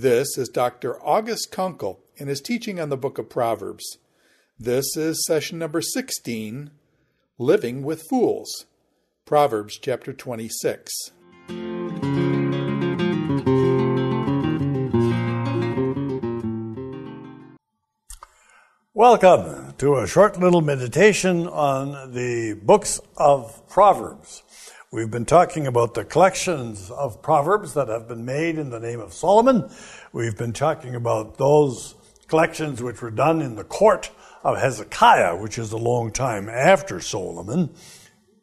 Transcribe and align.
This 0.00 0.38
is 0.38 0.48
Dr. 0.48 1.00
August 1.04 1.50
Konkel 1.50 1.98
in 2.16 2.28
his 2.28 2.40
teaching 2.40 2.78
on 2.78 2.88
the 2.88 2.96
book 2.96 3.18
of 3.18 3.28
Proverbs. 3.28 3.98
This 4.58 4.96
is 4.96 5.26
session 5.26 5.58
number 5.58 5.80
16 5.80 6.70
Living 7.36 7.82
with 7.82 8.04
Fools. 8.08 8.66
Proverbs 9.24 9.78
chapter 9.78 10.12
26. 10.12 11.12
Welcome 18.94 19.74
to 19.78 19.96
a 19.96 20.06
short 20.08 20.40
little 20.40 20.60
meditation 20.60 21.46
on 21.46 22.12
the 22.12 22.58
books 22.62 23.00
of 23.16 23.68
Proverbs. 23.68 24.42
We've 24.90 25.10
been 25.10 25.26
talking 25.26 25.66
about 25.66 25.92
the 25.92 26.02
collections 26.02 26.90
of 26.90 27.20
Proverbs 27.20 27.74
that 27.74 27.88
have 27.88 28.08
been 28.08 28.24
made 28.24 28.56
in 28.56 28.70
the 28.70 28.80
name 28.80 29.00
of 29.00 29.12
Solomon. 29.12 29.68
We've 30.14 30.34
been 30.34 30.54
talking 30.54 30.94
about 30.94 31.36
those 31.36 31.94
collections 32.26 32.82
which 32.82 33.02
were 33.02 33.10
done 33.10 33.42
in 33.42 33.54
the 33.54 33.64
court 33.64 34.10
of 34.42 34.56
Hezekiah, 34.56 35.36
which 35.36 35.58
is 35.58 35.72
a 35.72 35.76
long 35.76 36.10
time 36.10 36.48
after 36.48 37.00
Solomon. 37.00 37.68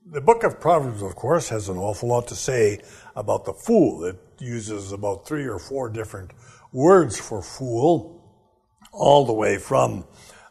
The 0.06 0.22
book 0.22 0.44
of 0.44 0.60
Proverbs, 0.60 1.02
of 1.02 1.16
course, 1.16 1.50
has 1.50 1.68
an 1.68 1.78
awful 1.78 2.10
lot 2.10 2.28
to 2.28 2.36
say 2.36 2.80
about 3.16 3.46
the 3.46 3.54
fool. 3.54 4.04
It 4.04 4.20
uses 4.38 4.92
about 4.92 5.26
three 5.26 5.48
or 5.48 5.58
four 5.58 5.90
different 5.90 6.30
words 6.72 7.20
for 7.20 7.42
fool, 7.42 8.24
all 8.92 9.26
the 9.26 9.34
way 9.34 9.58
from 9.58 10.06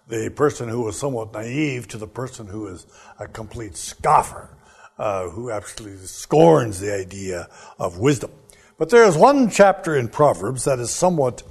the 0.09 0.29
person 0.31 0.69
who 0.69 0.89
is 0.89 0.99
somewhat 0.99 1.33
naive 1.33 1.87
to 1.87 1.99
the 1.99 2.09
person 2.09 2.49
who 2.49 2.67
is 2.67 2.85
a 3.21 3.29
complete 3.29 3.77
scoffer 3.77 4.51
uh, 4.99 5.29
who 5.29 5.51
absolutely 5.51 6.07
scorns 6.07 6.81
the 6.81 6.95
idea 6.95 7.49
of 7.79 7.99
wisdom. 7.99 8.31
But 8.79 8.91
there 8.91 9.05
is 9.05 9.17
one 9.17 9.51
chapter 9.51 9.97
in 9.97 10.09
Proverbs 10.09 10.65
that 10.65 10.79
is 10.79 10.91
somewhat 10.91 11.43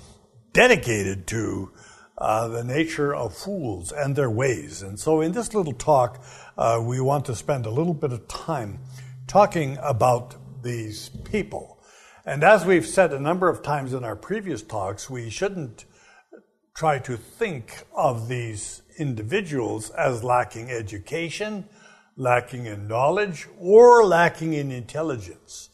dedicated 0.52 1.27
to 1.27 1.72
uh, 2.17 2.47
the 2.47 2.63
nature 2.63 3.13
of 3.13 3.35
fools 3.35 3.91
and 3.91 4.16
their 4.16 4.30
ways. 4.30 4.81
And 4.81 5.00
so 5.00 5.22
in 5.22 5.31
this 5.31 5.53
little 5.53 5.73
talk, 5.73 6.23
uh, 6.58 6.81
we 6.83 7.02
want 7.02 7.25
to 7.25 7.35
spend 7.35 7.66
a 7.66 7.72
little 7.72 7.94
bit 7.94 8.11
of 8.11 8.27
time 8.27 8.80
talking 9.27 9.78
about 9.81 10.35
these 10.63 11.09
people. 11.09 11.80
And 12.25 12.44
as 12.44 12.66
we've 12.66 12.85
said 12.85 13.11
a 13.11 13.19
number 13.19 13.50
of 13.50 13.63
times 13.63 13.94
in 13.94 14.03
our 14.03 14.16
previous 14.16 14.61
talks, 14.61 15.09
we 15.09 15.30
shouldn't 15.30 15.85
try 16.75 17.00
to 17.00 17.17
think 17.17 17.85
of 17.95 18.28
these 18.28 18.81
individuals 18.97 19.89
as 19.91 20.23
lacking 20.23 20.69
education 20.69 21.66
lacking 22.16 22.66
in 22.66 22.88
knowledge 22.88 23.47
or 23.58 24.06
lacking 24.06 24.53
in 24.53 24.72
intelligence. 24.72 25.69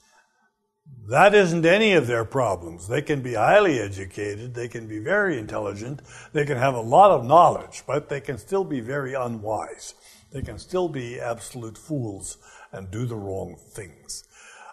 That 1.08 1.34
isn't 1.34 1.66
any 1.66 1.94
of 1.94 2.08
their 2.08 2.23
problems. 2.23 2.88
They 2.88 3.02
can 3.02 3.22
be 3.22 3.34
highly 3.34 3.80
educated, 3.80 4.54
they 4.54 4.67
can 4.67 4.88
be 4.88 5.00
very 5.00 5.40
intelligent, 5.40 6.02
they 6.34 6.45
can 6.45 6.58
have 6.58 6.76
a 6.76 6.82
lot 6.82 7.12
of 7.12 7.26
knowledge, 7.26 7.84
but 7.88 8.10
they 8.10 8.22
can 8.22 8.38
still 8.38 8.64
be 8.64 8.80
very 8.80 9.16
unwise. 9.16 9.95
They 10.32 10.42
can 10.42 10.60
still 10.60 10.88
be 10.88 11.20
absolute 11.20 11.78
fools 11.78 12.38
and 12.72 12.92
do 12.92 13.06
the 13.06 13.16
wrong 13.16 13.58
things. 13.72 14.23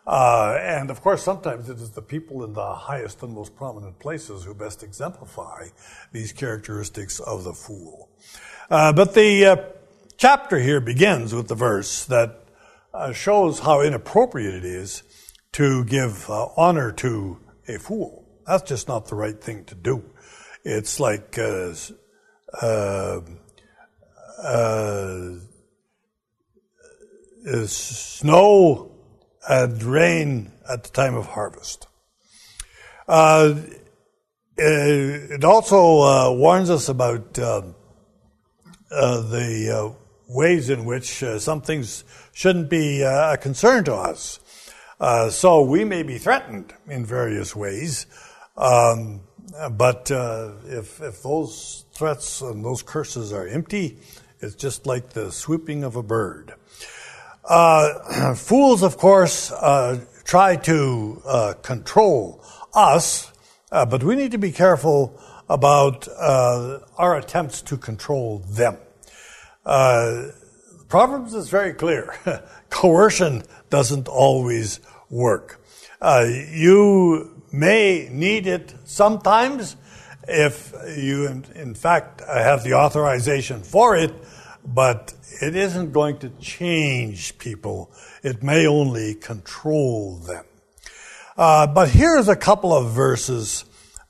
Uh, 0.07 0.59
and 0.61 0.91
of 0.91 1.01
course, 1.01 1.23
sometimes 1.23 1.69
it 1.69 1.79
is 1.79 1.91
the 1.91 2.03
people 2.03 2.45
in 2.45 2.53
the 2.53 2.75
highest 2.75 3.23
and 3.23 3.35
most 3.35 3.57
prominent 3.57 3.99
places 3.99 4.45
who 4.45 4.55
best 4.55 4.83
exemplify 4.83 5.67
these 6.13 6.33
characteristics 6.33 7.19
of 7.19 7.43
the 7.43 7.53
fool. 7.53 8.09
Uh, 8.71 8.93
but 8.93 9.15
the 9.15 9.47
uh, 9.47 9.57
chapter 10.17 10.59
here 10.59 10.81
begins 10.81 11.35
with 11.35 11.49
the 11.49 11.55
verse 11.55 12.05
that 12.07 12.45
uh, 12.95 13.13
shows 13.13 13.61
how 13.61 13.81
inappropriate 13.83 14.55
it 14.55 14.65
is 14.65 15.03
to 15.53 15.85
give 15.85 16.29
uh, 16.31 16.49
honor 16.57 16.91
to 16.93 17.39
a 17.69 17.79
fool. 17.79 18.25
That's 18.47 18.63
just 18.63 18.89
not 18.89 19.07
the 19.07 19.17
right 19.17 19.39
thing 19.41 19.65
to 19.67 19.75
do. 19.75 20.05
It's 20.65 20.99
like 20.99 21.39
uh, 21.39 21.75
uh, 22.63 23.21
uh 24.43 25.35
snow 27.67 28.93
and 29.49 29.83
rain 29.83 30.53
at 30.69 30.85
the 30.85 30.91
time 30.91 31.15
of 31.15 31.27
harvest. 31.27 31.87
Uh, 33.07 33.55
it 34.57 35.45
also 35.45 36.33
warns 36.33 36.71
us 36.71 36.89
about 36.89 37.35
the 37.35 37.75
ways 40.29 40.71
in 40.71 40.85
which 40.85 41.23
uh, 41.23 41.39
some 41.39 41.61
things 41.61 42.05
shouldn't 42.33 42.69
be 42.69 43.05
uh, 43.05 43.35
a 43.35 43.37
concern 43.37 43.85
to 43.85 43.95
us. 43.95 44.41
Uh, 44.99 45.31
so 45.31 45.63
we 45.63 45.85
may 45.85 46.03
be 46.03 46.19
threatened 46.19 46.73
in 46.89 47.05
various 47.05 47.55
ways, 47.55 48.07
um, 48.57 49.21
but 49.73 50.11
uh, 50.11 50.53
if, 50.65 51.01
if 51.03 51.23
those 51.23 51.85
threats 51.93 52.41
and 52.41 52.65
those 52.65 52.83
curses 52.83 53.33
are 53.33 53.47
empty, 53.47 53.99
it's 54.41 54.55
just 54.55 54.87
like 54.87 55.11
the 55.11 55.31
swooping 55.31 55.85
of 55.85 55.97
a 55.97 56.03
bird. 56.03 56.55
Uh, 57.45 58.35
fools, 58.35 58.83
of 58.83 58.97
course, 58.97 59.53
uh, 59.53 60.01
try 60.25 60.57
to 60.57 61.55
control 61.63 62.43
us, 62.75 63.31
but 63.71 64.03
we 64.03 64.17
need 64.17 64.33
to 64.33 64.39
be 64.39 64.51
careful 64.51 65.21
about 65.49 66.09
our 66.19 67.17
attempts 67.17 67.63
to 67.63 67.77
control 67.77 68.39
them. 68.49 68.77
Uh, 69.67 70.29
Proverbs 70.89 71.35
is 71.35 71.49
very 71.49 71.75
clear. 71.75 72.15
Coercion 72.71 73.43
doesn't 73.69 74.07
always 74.07 74.79
work. 75.11 75.61
Uh, 76.01 76.25
you 76.53 77.43
may 77.53 78.09
need 78.13 78.47
it 78.47 78.73
sometimes 78.85 79.77
if 80.29 80.73
you, 80.97 81.27
in, 81.27 81.45
in, 81.55 81.75
fact, 81.75 82.21
have 82.21 82.63
the 82.63 82.75
authorization 82.75 83.63
for 83.63 83.97
it, 83.97 84.13
but 84.65 85.13
it 85.43 85.57
isn't 85.57 85.93
going 85.93 86.19
to 86.19 86.29
change 86.41 87.37
people. 87.39 87.91
It 88.23 88.43
may 88.43 88.67
only 88.67 89.15
control 89.15 90.19
them. 90.19 90.45
Uh, 91.37 91.67
but 91.67 91.91
here's 91.91 92.29
a 92.29 92.37
couple 92.37 92.73
of 92.73 92.93
verses 92.93 93.65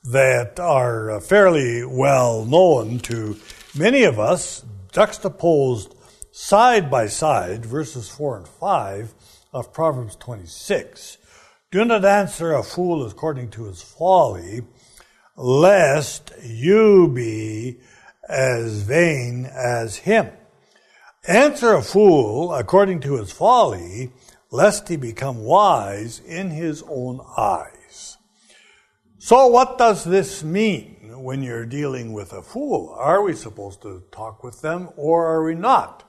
that 0.05 0.59
are 0.59 1.19
fairly 1.19 1.83
well 1.83 2.45
known 2.45 2.99
to 2.99 3.37
many 3.75 4.03
of 4.03 4.19
us, 4.19 4.63
juxtaposed 4.97 5.93
side 6.31 6.89
by 6.89 7.05
side, 7.05 7.63
verses 7.63 8.09
4 8.09 8.37
and 8.37 8.47
5 8.47 9.13
of 9.53 9.71
Proverbs 9.71 10.15
26. 10.15 11.19
Do 11.69 11.85
not 11.85 12.03
answer 12.03 12.51
a 12.51 12.63
fool 12.63 13.05
according 13.05 13.51
to 13.51 13.65
his 13.65 13.79
folly, 13.79 14.63
lest 15.35 16.31
you 16.43 17.09
be 17.09 17.77
as 18.27 18.81
vain 18.81 19.45
as 19.45 19.97
him. 19.97 20.31
Answer 21.27 21.75
a 21.75 21.83
fool 21.83 22.55
according 22.55 23.01
to 23.01 23.17
his 23.17 23.31
folly, 23.31 24.11
lest 24.49 24.87
he 24.87 24.95
become 24.95 25.43
wise 25.43 26.21
in 26.21 26.49
his 26.49 26.83
own 26.89 27.21
eyes. 27.37 28.17
So, 29.19 29.45
what 29.45 29.77
does 29.77 30.03
this 30.03 30.43
mean? 30.43 30.96
When 31.17 31.43
you're 31.43 31.65
dealing 31.65 32.13
with 32.13 32.33
a 32.33 32.41
fool? 32.41 32.93
Are 32.97 33.21
we 33.21 33.33
supposed 33.33 33.81
to 33.81 34.03
talk 34.11 34.43
with 34.43 34.61
them 34.61 34.89
or 34.95 35.27
are 35.27 35.43
we 35.43 35.55
not? 35.55 36.03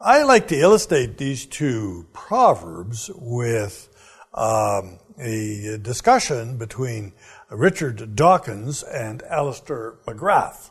I 0.00 0.24
like 0.24 0.48
to 0.48 0.58
illustrate 0.58 1.16
these 1.16 1.46
two 1.46 2.06
proverbs 2.12 3.10
with 3.14 3.88
um, 4.34 4.98
a 5.18 5.78
discussion 5.80 6.58
between 6.58 7.12
Richard 7.50 8.16
Dawkins 8.16 8.82
and 8.82 9.22
Alister 9.22 9.98
McGrath. 10.06 10.70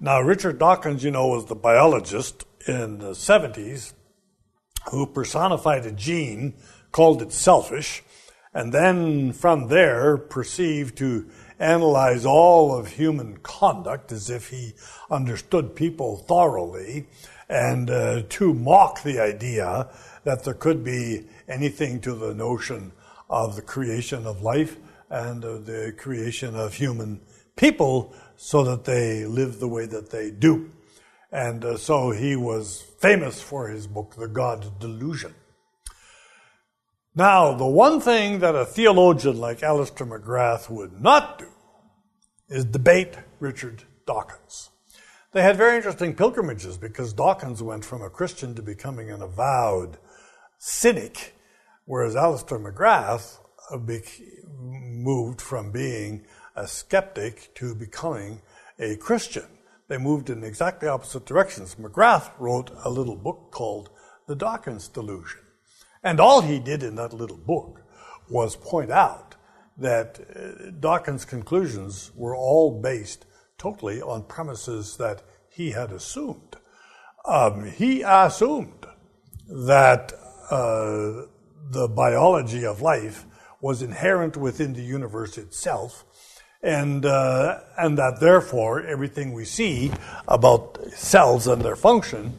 Now, 0.00 0.20
Richard 0.20 0.58
Dawkins, 0.58 1.02
you 1.02 1.10
know, 1.10 1.28
was 1.28 1.46
the 1.46 1.54
biologist 1.54 2.44
in 2.66 2.98
the 2.98 3.12
70s 3.12 3.94
who 4.90 5.06
personified 5.06 5.86
a 5.86 5.92
gene, 5.92 6.54
called 6.92 7.22
it 7.22 7.32
selfish, 7.32 8.02
and 8.54 8.72
then 8.72 9.32
from 9.32 9.68
there 9.68 10.16
perceived 10.16 10.96
to 10.98 11.28
analyze 11.58 12.24
all 12.24 12.76
of 12.76 12.88
human 12.88 13.36
conduct 13.38 14.12
as 14.12 14.30
if 14.30 14.50
he 14.50 14.74
understood 15.10 15.74
people 15.74 16.18
thoroughly 16.18 17.06
and 17.48 17.90
uh, 17.90 18.22
to 18.28 18.52
mock 18.54 19.02
the 19.02 19.18
idea 19.18 19.88
that 20.24 20.44
there 20.44 20.54
could 20.54 20.84
be 20.84 21.24
anything 21.48 22.00
to 22.00 22.14
the 22.14 22.34
notion 22.34 22.92
of 23.30 23.56
the 23.56 23.62
creation 23.62 24.26
of 24.26 24.42
life 24.42 24.76
and 25.10 25.44
uh, 25.44 25.58
the 25.58 25.94
creation 25.96 26.54
of 26.54 26.74
human 26.74 27.20
people 27.56 28.14
so 28.36 28.62
that 28.62 28.84
they 28.84 29.24
live 29.24 29.58
the 29.58 29.68
way 29.68 29.86
that 29.86 30.10
they 30.10 30.30
do. 30.30 30.70
And 31.32 31.64
uh, 31.64 31.76
so 31.76 32.10
he 32.10 32.36
was 32.36 32.82
famous 32.98 33.40
for 33.40 33.68
his 33.68 33.86
book, 33.86 34.14
The 34.16 34.28
God 34.28 34.78
Delusion. 34.78 35.34
Now, 37.14 37.54
the 37.54 37.66
one 37.66 38.00
thing 38.00 38.38
that 38.40 38.54
a 38.54 38.64
theologian 38.64 39.38
like 39.38 39.62
Alister 39.62 40.06
McGrath 40.06 40.70
would 40.70 41.00
not 41.00 41.38
do 41.38 41.48
is 42.48 42.64
debate 42.64 43.16
Richard 43.40 43.84
Dawkins. 44.06 44.70
They 45.32 45.42
had 45.42 45.56
very 45.56 45.76
interesting 45.76 46.14
pilgrimages 46.14 46.78
because 46.78 47.12
Dawkins 47.12 47.62
went 47.62 47.84
from 47.84 48.02
a 48.02 48.10
Christian 48.10 48.54
to 48.54 48.62
becoming 48.62 49.10
an 49.10 49.20
avowed 49.20 49.98
cynic 50.58 51.34
whereas 51.88 52.14
Alister 52.14 52.58
McGrath 52.58 53.38
uh, 53.72 53.78
moved 54.60 55.40
from 55.40 55.72
being 55.72 56.26
a 56.54 56.68
skeptic 56.68 57.50
to 57.54 57.74
becoming 57.74 58.42
a 58.78 58.96
Christian. 58.96 59.46
They 59.88 59.96
moved 59.96 60.28
in 60.28 60.44
exactly 60.44 60.86
opposite 60.86 61.24
directions. 61.24 61.76
McGrath 61.76 62.30
wrote 62.38 62.70
a 62.84 62.90
little 62.90 63.16
book 63.16 63.48
called 63.50 63.88
The 64.26 64.36
Dawkins 64.36 64.86
Delusion. 64.88 65.40
And 66.02 66.20
all 66.20 66.40
he 66.40 66.58
did 66.58 66.82
in 66.82 66.94
that 66.96 67.12
little 67.12 67.36
book 67.36 67.82
was 68.28 68.56
point 68.56 68.90
out 68.90 69.34
that 69.76 70.20
uh, 70.20 70.70
Dawkins' 70.78 71.24
conclusions 71.24 72.10
were 72.14 72.36
all 72.36 72.80
based 72.80 73.24
totally 73.56 74.00
on 74.00 74.22
premises 74.24 74.96
that 74.96 75.22
he 75.48 75.70
had 75.72 75.90
assumed. 75.90 76.56
Um, 77.24 77.64
he 77.70 78.02
assumed 78.02 78.86
that 79.48 80.12
uh, 80.50 81.26
the 81.70 81.88
biology 81.88 82.64
of 82.64 82.80
life 82.80 83.24
was 83.60 83.82
inherent 83.82 84.36
within 84.36 84.72
the 84.72 84.82
universe 84.82 85.36
itself, 85.36 86.04
and 86.62 87.04
uh, 87.04 87.60
and 87.76 87.98
that 87.98 88.20
therefore 88.20 88.84
everything 88.86 89.32
we 89.32 89.44
see 89.44 89.92
about 90.26 90.78
cells 90.92 91.46
and 91.46 91.62
their 91.62 91.76
function 91.76 92.38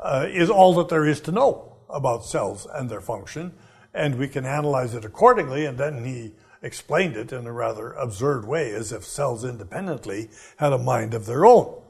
uh, 0.00 0.26
is 0.28 0.48
all 0.48 0.74
that 0.74 0.88
there 0.88 1.06
is 1.06 1.20
to 1.20 1.32
know 1.32 1.69
about 1.92 2.24
cells 2.24 2.66
and 2.72 2.88
their 2.88 3.00
function, 3.00 3.52
and 3.92 4.16
we 4.16 4.28
can 4.28 4.46
analyze 4.46 4.94
it 4.94 5.04
accordingly. 5.04 5.66
And 5.66 5.78
then 5.78 6.04
he 6.04 6.32
explained 6.62 7.16
it 7.16 7.32
in 7.32 7.46
a 7.46 7.52
rather 7.52 7.92
absurd 7.92 8.46
way, 8.46 8.72
as 8.72 8.92
if 8.92 9.04
cells 9.04 9.44
independently 9.44 10.30
had 10.56 10.72
a 10.72 10.78
mind 10.78 11.14
of 11.14 11.26
their 11.26 11.46
own. 11.46 11.82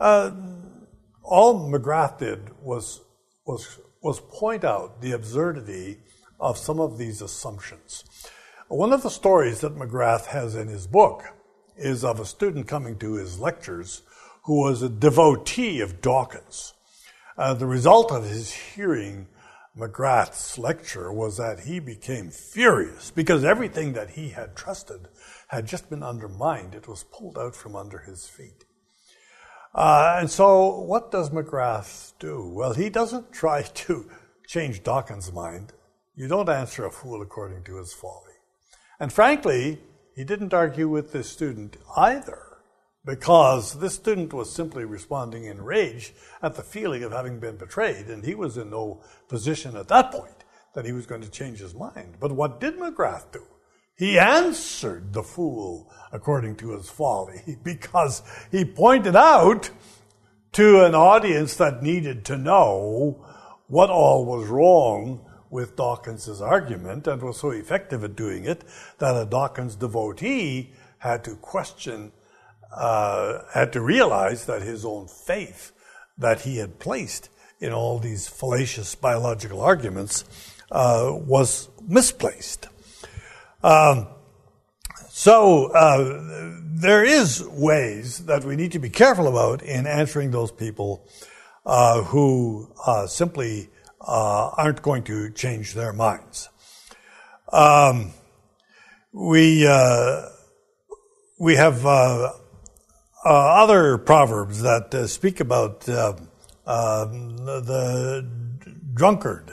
Uh, 0.00 0.30
all 1.22 1.70
McGrath 1.70 2.18
did 2.18 2.50
was 2.62 3.00
was 3.46 3.78
was 4.02 4.20
point 4.20 4.64
out 4.64 5.00
the 5.00 5.12
absurdity 5.12 5.98
of 6.40 6.56
some 6.56 6.80
of 6.80 6.98
these 6.98 7.20
assumptions. 7.20 8.04
One 8.68 8.92
of 8.92 9.02
the 9.02 9.10
stories 9.10 9.60
that 9.60 9.76
McGrath 9.76 10.26
has 10.26 10.54
in 10.54 10.68
his 10.68 10.86
book 10.86 11.24
is 11.76 12.04
of 12.04 12.20
a 12.20 12.24
student 12.24 12.68
coming 12.68 12.98
to 12.98 13.14
his 13.14 13.38
lectures 13.38 14.02
who 14.44 14.62
was 14.62 14.82
a 14.82 14.88
devotee 14.88 15.80
of 15.80 16.00
Dawkins. 16.00 16.74
Uh, 17.36 17.54
the 17.54 17.66
result 17.66 18.10
of 18.12 18.24
his 18.24 18.52
hearing 18.52 19.26
McGrath's 19.78 20.58
lecture 20.58 21.12
was 21.12 21.36
that 21.36 21.60
he 21.60 21.78
became 21.78 22.30
furious 22.30 23.12
because 23.12 23.44
everything 23.44 23.92
that 23.92 24.10
he 24.10 24.30
had 24.30 24.56
trusted 24.56 25.08
had 25.48 25.66
just 25.66 25.88
been 25.88 26.02
undermined. 26.02 26.74
It 26.74 26.88
was 26.88 27.04
pulled 27.04 27.38
out 27.38 27.54
from 27.54 27.76
under 27.76 27.98
his 27.98 28.28
feet. 28.28 28.64
Uh, 29.74 30.16
and 30.18 30.30
so, 30.30 30.80
what 30.80 31.12
does 31.12 31.30
McGrath 31.30 32.14
do? 32.18 32.50
Well, 32.52 32.72
he 32.72 32.90
doesn't 32.90 33.32
try 33.32 33.62
to 33.62 34.10
change 34.46 34.82
Dawkins' 34.82 35.32
mind. 35.32 35.72
You 36.16 36.26
don't 36.26 36.48
answer 36.48 36.84
a 36.84 36.90
fool 36.90 37.22
according 37.22 37.62
to 37.64 37.76
his 37.76 37.92
folly. 37.92 38.32
And 38.98 39.12
frankly, 39.12 39.78
he 40.16 40.24
didn't 40.24 40.52
argue 40.52 40.88
with 40.88 41.12
this 41.12 41.30
student 41.30 41.76
either, 41.96 42.47
because 43.04 43.78
this 43.80 43.94
student 43.94 44.32
was 44.32 44.52
simply 44.52 44.84
responding 44.84 45.44
in 45.44 45.62
rage 45.62 46.12
at 46.42 46.54
the 46.54 46.62
feeling 46.62 47.02
of 47.02 47.12
having 47.12 47.38
been 47.38 47.56
betrayed, 47.56 48.06
and 48.06 48.24
he 48.24 48.34
was 48.34 48.56
in 48.56 48.70
no 48.70 49.00
position 49.28 49.76
at 49.76 49.88
that 49.88 50.12
point 50.12 50.44
that 50.74 50.84
he 50.84 50.92
was 50.92 51.06
going 51.06 51.22
to 51.22 51.30
change 51.30 51.58
his 51.58 51.74
mind. 51.74 52.16
But 52.20 52.32
what 52.32 52.60
did 52.60 52.78
McGrath 52.78 53.32
do? 53.32 53.42
He 53.96 54.18
answered 54.18 55.12
the 55.12 55.24
fool 55.24 55.90
according 56.12 56.56
to 56.56 56.76
his 56.76 56.88
folly, 56.88 57.58
because 57.62 58.22
he 58.50 58.64
pointed 58.64 59.16
out 59.16 59.70
to 60.52 60.84
an 60.84 60.94
audience 60.94 61.56
that 61.56 61.82
needed 61.82 62.24
to 62.26 62.36
know 62.36 63.24
what 63.66 63.90
all 63.90 64.24
was 64.24 64.48
wrong 64.48 65.24
with 65.50 65.76
Dawkins's 65.76 66.40
argument 66.40 67.06
and 67.06 67.22
was 67.22 67.38
so 67.38 67.50
effective 67.50 68.04
at 68.04 68.16
doing 68.16 68.44
it 68.44 68.64
that 68.98 69.16
a 69.16 69.24
Dawkins 69.24 69.76
devotee 69.76 70.72
had 70.98 71.24
to 71.24 71.36
question, 71.36 72.12
uh, 72.74 73.40
had 73.52 73.72
to 73.72 73.80
realize 73.80 74.46
that 74.46 74.62
his 74.62 74.84
own 74.84 75.08
faith 75.08 75.72
that 76.16 76.42
he 76.42 76.58
had 76.58 76.78
placed 76.78 77.30
in 77.60 77.72
all 77.72 77.98
these 77.98 78.28
fallacious 78.28 78.94
biological 78.94 79.60
arguments 79.60 80.24
uh, 80.70 81.12
was 81.12 81.68
misplaced. 81.86 82.68
Um, 83.62 84.08
so 85.08 85.72
uh, 85.72 86.20
there 86.62 87.04
is 87.04 87.42
ways 87.48 88.26
that 88.26 88.44
we 88.44 88.54
need 88.54 88.72
to 88.72 88.78
be 88.78 88.90
careful 88.90 89.26
about 89.26 89.62
in 89.62 89.86
answering 89.86 90.30
those 90.30 90.52
people 90.52 91.08
uh, 91.66 92.02
who 92.02 92.72
uh, 92.86 93.06
simply 93.06 93.68
uh, 94.00 94.50
aren't 94.56 94.82
going 94.82 95.02
to 95.04 95.30
change 95.30 95.74
their 95.74 95.92
minds. 95.92 96.48
Um, 97.52 98.12
we 99.12 99.66
uh, 99.66 100.26
we 101.38 101.56
have 101.56 101.84
other 103.24 103.98
proverbs 103.98 104.62
that 104.62 104.94
uh, 104.94 105.06
speak 105.06 105.40
about 105.40 105.88
uh, 105.88 106.14
um, 106.66 107.36
the 107.36 108.28
drunkard 108.94 109.52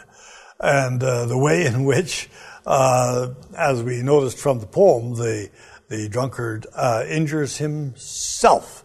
and 0.59 1.01
the 1.01 1.37
way 1.37 1.65
in 1.65 1.83
which, 1.83 2.29
as 2.65 3.83
we 3.83 4.01
noticed 4.01 4.37
from 4.37 4.59
the 4.59 4.67
poem, 4.67 5.15
the 5.15 5.49
the 5.87 6.09
drunkard 6.09 6.65
injures 7.07 7.57
himself. 7.57 8.83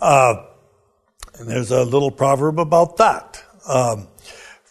and 0.00 0.38
there's 1.40 1.70
a 1.70 1.84
little 1.84 2.10
proverb 2.10 2.58
about 2.58 2.96
that. 2.98 3.42
Um, 3.66 4.08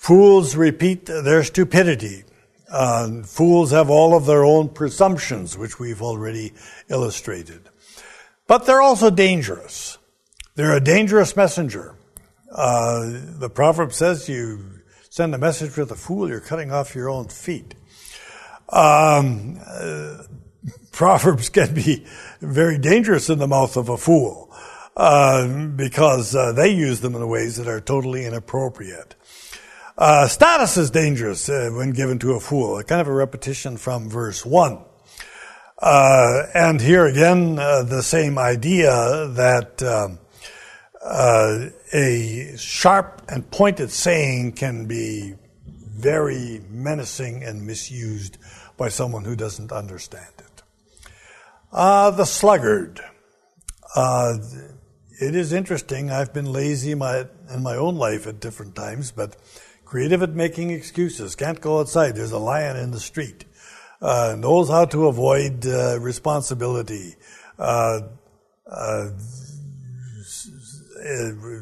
Fools 0.02 0.56
repeat 0.56 1.06
their 1.06 1.44
stupidity. 1.44 2.24
Uh, 2.68 3.22
fools 3.22 3.70
have 3.70 3.92
all 3.92 4.18
of 4.18 4.26
their 4.26 4.44
own 4.44 4.68
presumptions, 4.68 5.56
which 5.56 5.78
we've 5.78 6.02
already 6.02 6.54
illustrated. 6.90 7.70
But 8.52 8.66
they're 8.66 8.82
also 8.82 9.10
dangerous. 9.10 9.98
They're 10.56 10.76
a 10.76 10.82
dangerous 10.82 11.38
messenger. 11.38 11.96
Uh, 12.52 13.10
the 13.40 13.50
proverb 13.50 13.94
says 13.94 14.28
you 14.28 14.82
send 15.10 15.34
a 15.34 15.38
message 15.38 15.78
with 15.78 15.90
a 15.90 15.96
fool, 15.96 16.28
you're 16.28 16.42
cutting 16.42 16.70
off 16.70 16.94
your 16.94 17.10
own 17.10 17.30
feet. 17.30 17.76
Um, 18.68 19.58
uh, 19.66 20.24
proverbs 20.92 21.48
can 21.48 21.74
be 21.74 22.06
very 22.42 22.78
dangerous 22.78 23.30
in 23.30 23.40
the 23.40 23.48
mouth 23.48 23.78
of 23.78 23.88
a 23.88 23.96
fool 23.96 24.54
uh, 24.98 25.48
because 25.78 26.36
uh, 26.36 26.52
they 26.52 26.74
use 26.74 27.00
them 27.00 27.16
in 27.16 27.26
ways 27.30 27.56
that 27.56 27.70
are 27.70 27.80
totally 27.80 28.26
inappropriate. 28.26 29.16
Uh, 29.98 30.28
status 30.28 30.76
is 30.76 30.92
dangerous 30.92 31.48
uh, 31.48 31.70
when 31.72 31.92
given 31.92 32.20
to 32.20 32.34
a 32.34 32.40
fool. 32.42 32.84
Kind 32.84 33.00
of 33.00 33.08
a 33.08 33.14
repetition 33.14 33.78
from 33.78 34.10
verse 34.10 34.46
1. 34.46 34.91
Uh, 35.82 36.44
and 36.54 36.80
here 36.80 37.08
again, 37.08 37.58
uh, 37.58 37.82
the 37.82 38.04
same 38.04 38.38
idea 38.38 38.92
that 39.30 39.82
um, 39.82 40.20
uh, 41.04 41.66
a 41.92 42.56
sharp 42.56 43.24
and 43.28 43.50
pointed 43.50 43.90
saying 43.90 44.52
can 44.52 44.86
be 44.86 45.34
very 45.66 46.62
menacing 46.70 47.44
and 47.44 47.66
misused 47.66 48.38
by 48.78 48.90
someone 48.90 49.24
who 49.24 49.36
doesn't 49.36 49.72
understand 49.72 50.34
it. 50.38 50.64
Uh, 51.72 52.12
the 52.12 52.26
sluggard. 52.26 53.02
it 53.98 55.36
is 55.36 55.52
interesting. 55.52 56.12
I've 56.12 56.32
been 56.32 56.52
lazy 56.52 56.94
my, 56.94 57.26
in 57.52 57.64
my 57.64 57.76
own 57.76 57.96
life 57.96 58.28
at 58.28 58.40
different 58.40 58.76
times, 58.76 59.12
but 59.12 59.36
creative 59.92 60.22
at 60.22 60.36
making 60.36 60.70
excuses, 60.70 61.36
can't 61.36 61.60
go 61.60 61.80
outside, 61.80 62.16
there's 62.16 62.32
a 62.32 62.38
lion 62.40 62.78
in 62.78 62.92
the 62.92 63.00
street, 63.00 63.44
uh, 63.44 63.51
knows 64.02 64.70
how 64.70 64.86
to 64.86 65.08
avoid 65.08 65.66
uh, 65.66 66.00
responsibility, 66.00 67.16
uh, 67.60 68.02
uh 68.66 69.10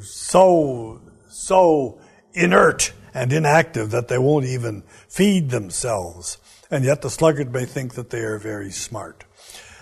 so, 0.02 1.02
so 1.30 2.02
inert 2.34 2.94
and 3.14 3.32
inactive 3.34 3.92
that 3.92 4.08
they 4.08 4.18
won't 4.18 4.46
even 4.46 4.84
feed 5.08 5.50
themselves. 5.50 6.38
And 6.70 6.84
yet 6.86 7.02
the 7.02 7.10
sluggard 7.10 7.52
may 7.52 7.66
think 7.66 7.96
that 7.96 8.10
they 8.10 8.20
are 8.20 8.38
very 8.38 8.72
smart. 8.72 9.24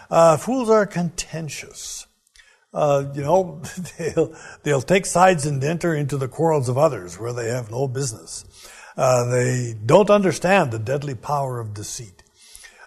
Uh, 0.09 0.37
fools 0.37 0.69
are 0.69 0.85
contentious 0.85 2.07
uh, 2.73 3.11
you 3.15 3.21
know, 3.21 3.61
they'll, 3.97 4.35
they'll 4.63 4.81
take 4.81 5.05
sides 5.05 5.45
and 5.45 5.63
enter 5.63 5.95
into 5.95 6.17
the 6.17 6.27
quarrels 6.27 6.69
of 6.69 6.77
others 6.77 7.19
where 7.19 7.33
they 7.33 7.49
have 7.49 7.71
no 7.71 7.87
business. 7.87 8.45
Uh, 8.95 9.25
they 9.25 9.75
don't 9.85 10.09
understand 10.09 10.71
the 10.71 10.79
deadly 10.79 11.15
power 11.15 11.59
of 11.59 11.73
deceit. 11.73 12.23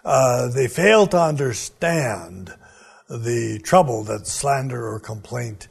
Uh, 0.03 0.47
they 0.49 0.67
fail 0.67 1.07
to 1.07 1.19
understand 1.19 2.53
the 3.09 3.59
trouble 3.63 4.03
that 4.03 4.27
slander 4.27 4.87
or 4.87 4.99
complaint 4.99 5.67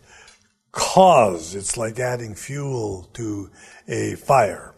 cause. 0.73 1.55
It's 1.55 1.77
like 1.77 1.99
adding 1.99 2.35
fuel 2.35 3.09
to 3.15 3.51
a 3.89 4.15
fire. 4.15 4.75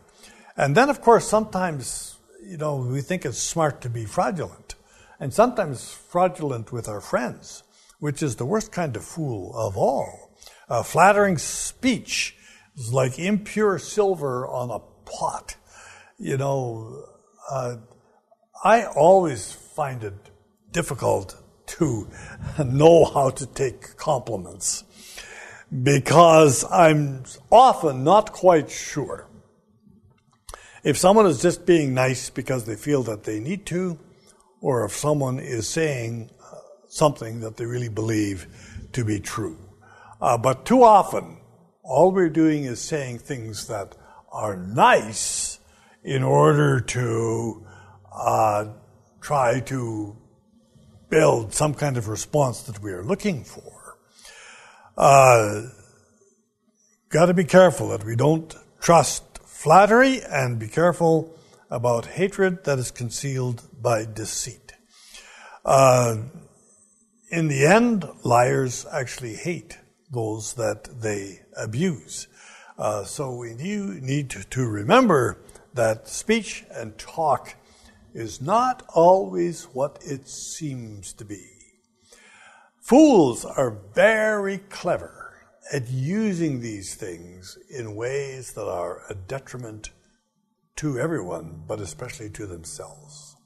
And 0.57 0.77
then, 0.77 0.89
of 0.89 1.01
course, 1.01 1.27
sometimes, 1.27 2.19
you 2.45 2.57
know, 2.57 2.77
we 2.77 3.01
think 3.01 3.25
it's 3.25 3.39
smart 3.39 3.81
to 3.83 3.91
be 3.91 4.05
fraudulent, 4.05 4.75
and 5.19 5.33
sometimes 5.33 5.93
fraudulent 5.93 6.73
with 6.73 6.89
our 6.89 7.01
friends 7.01 7.63
which 8.03 8.21
is 8.21 8.35
the 8.35 8.45
worst 8.45 8.73
kind 8.73 8.97
of 8.97 9.05
fool 9.05 9.57
of 9.57 9.77
all. 9.77 10.33
Uh, 10.69 10.83
flattering 10.83 11.39
speech 11.39 12.35
is 12.77 12.93
like 12.93 13.17
impure 13.17 13.79
silver 13.79 14.45
on 14.49 14.73
a 14.73 14.81
pot. 15.09 15.55
You 16.19 16.37
know, 16.37 17.05
uh, 17.49 17.77
I 18.65 18.85
always 18.85 19.53
find 19.53 20.05
it 20.05 20.15
difficult 20.71 21.35
to 21.67 22.09
know 22.65 23.05
how 23.05 23.31
to 23.31 23.47
take 23.47 23.97
compliments 23.97 24.85
because 25.83 26.65
I'm 26.71 27.25
often 27.51 28.05
not 28.05 28.33
quite 28.33 28.71
sure 28.71 29.27
if 30.85 30.97
someone 30.97 31.27
is 31.27 31.43
just 31.43 31.67
being 31.67 31.95
nice 31.95 32.31
because 32.31 32.65
they 32.65 32.77
feel 32.77 33.03
that 33.05 33.25
they 33.25 33.41
need 33.41 33.67
to, 33.67 33.99
or 34.61 34.85
if 34.85 34.93
someone 34.93 35.39
is 35.39 35.69
saying 35.69 36.31
uh, 36.41 36.57
something 36.89 37.41
that 37.41 37.57
they 37.57 37.65
really 37.65 37.89
believe 37.89 38.47
to 38.93 39.05
be 39.05 39.19
true. 39.21 39.59
Uh, 40.21 40.37
but 40.37 40.65
too 40.65 40.83
often, 40.83 41.39
all 41.83 42.13
we're 42.13 42.29
doing 42.29 42.65
is 42.65 42.81
saying 42.81 43.19
things 43.19 43.67
that 43.67 43.97
are 44.33 44.57
nice 44.57 45.59
in 46.05 46.23
order 46.23 46.81
to 46.81 47.67
uh, 48.15 48.67
try 49.21 49.61
to 49.61 50.17
build 51.09 51.53
some 51.53 51.75
kind 51.75 51.97
of 51.97 52.09
response 52.09 52.63
that 52.63 52.83
we 52.83 52.93
are 52.93 53.05
looking 53.05 53.45
for. 53.45 53.99
Uh, 54.97 55.63
Got 57.13 57.27
to 57.27 57.35
be 57.35 57.45
careful 57.45 57.91
that 57.91 58.07
we 58.07 58.17
don't 58.17 58.55
trust 58.81 59.39
flattery 59.45 60.23
and 60.23 60.59
be 60.59 60.67
careful 60.67 61.37
about 61.71 62.07
hatred 62.07 62.65
that 62.65 62.79
is 62.79 62.91
concealed 62.91 63.69
by 63.83 64.07
deceit. 64.07 64.73
Uh, 65.63 66.23
in 67.29 67.49
the 67.49 67.67
end, 67.67 68.09
liars 68.25 68.87
actually 68.91 69.35
hate 69.35 69.77
those 70.11 70.55
that 70.55 71.03
they 71.03 71.41
abuse. 71.55 72.29
Uh, 72.79 73.05
so 73.05 73.35
we 73.37 73.53
need 73.53 74.31
to, 74.31 74.43
to 74.45 74.67
remember 74.67 75.37
that 75.75 76.09
speech 76.09 76.65
and 76.71 76.97
talk 76.97 77.57
is 78.15 78.41
not 78.41 78.83
always 78.95 79.65
what 79.65 79.99
it 80.03 80.29
seems 80.29 81.13
to 81.15 81.25
be. 81.25 81.47
Fools 82.81 83.45
are 83.45 83.79
very 83.95 84.59
clever 84.59 85.23
at 85.73 85.89
using 85.89 86.61
these 86.61 86.95
things 86.95 87.57
in 87.71 87.95
ways 87.95 88.53
that 88.55 88.69
are 88.69 89.03
a 89.09 89.15
detriment 89.15 89.91
to 90.77 90.99
everyone, 90.99 91.63
but 91.67 91.81
especially 91.81 92.29
to 92.31 92.47
themselves. 92.47 93.37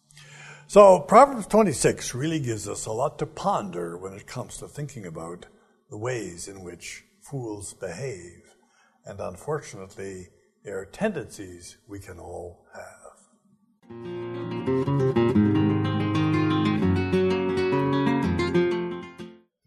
So 0.69 0.99
Proverbs 1.01 1.47
26 1.47 2.15
really 2.15 2.41
gives 2.41 2.67
us 2.69 2.87
a 2.87 2.93
lot 2.93 3.19
to 3.21 3.27
ponder 3.27 3.97
when 3.97 4.15
it 4.15 4.27
comes 4.27 4.57
to 4.59 4.67
thinking 4.67 5.07
about 5.07 5.47
the 5.91 5.99
ways 5.99 6.49
in 6.49 6.65
which 6.65 7.05
fools 7.21 7.75
behave. 7.75 8.43
And 9.05 9.21
unfortunately, 9.21 10.29
there 10.65 10.81
are 10.81 10.87
tendencies 10.87 11.77
we 11.87 12.01
can 12.01 12.19
all 12.19 12.67
have. 12.75 14.56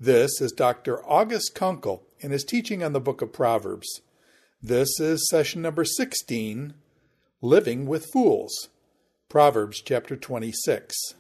This 0.10 0.42
is 0.42 0.52
Dr. 0.52 1.08
August 1.08 1.54
Konkel 1.54 2.02
in 2.20 2.32
his 2.32 2.44
teaching 2.44 2.82
on 2.82 2.94
the 2.94 3.00
book 3.00 3.22
of 3.22 3.32
Proverbs. 3.32 4.02
This 4.60 5.00
is 5.00 5.30
session 5.30 5.62
number 5.62 5.86
16 5.86 6.74
Living 7.44 7.86
with 7.86 8.10
Fools, 8.12 8.70
Proverbs 9.30 9.84
chapter 9.86 10.16
26. 10.16 11.14